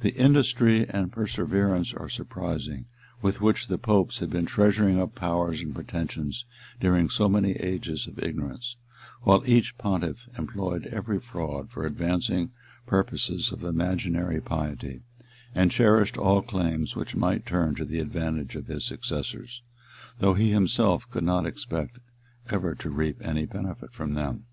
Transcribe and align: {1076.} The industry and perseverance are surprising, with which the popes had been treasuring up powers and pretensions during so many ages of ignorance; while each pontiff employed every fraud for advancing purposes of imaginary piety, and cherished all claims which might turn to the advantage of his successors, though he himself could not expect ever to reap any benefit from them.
{1076.} 0.00 0.02
The 0.18 0.22
industry 0.22 0.88
and 0.90 1.10
perseverance 1.10 1.94
are 1.94 2.10
surprising, 2.10 2.84
with 3.22 3.40
which 3.40 3.68
the 3.68 3.78
popes 3.78 4.18
had 4.18 4.28
been 4.28 4.44
treasuring 4.44 5.00
up 5.00 5.14
powers 5.14 5.62
and 5.62 5.74
pretensions 5.74 6.44
during 6.78 7.08
so 7.08 7.26
many 7.26 7.52
ages 7.52 8.06
of 8.06 8.18
ignorance; 8.22 8.76
while 9.22 9.42
each 9.46 9.78
pontiff 9.78 10.28
employed 10.36 10.84
every 10.88 11.18
fraud 11.18 11.70
for 11.70 11.86
advancing 11.86 12.50
purposes 12.86 13.50
of 13.50 13.64
imaginary 13.64 14.42
piety, 14.42 15.00
and 15.54 15.70
cherished 15.70 16.18
all 16.18 16.42
claims 16.42 16.94
which 16.94 17.16
might 17.16 17.46
turn 17.46 17.74
to 17.76 17.86
the 17.86 17.98
advantage 17.98 18.56
of 18.56 18.66
his 18.66 18.84
successors, 18.84 19.62
though 20.18 20.34
he 20.34 20.50
himself 20.52 21.08
could 21.10 21.24
not 21.24 21.46
expect 21.46 21.98
ever 22.50 22.74
to 22.74 22.90
reap 22.90 23.16
any 23.26 23.46
benefit 23.46 23.90
from 23.94 24.12
them. 24.12 24.44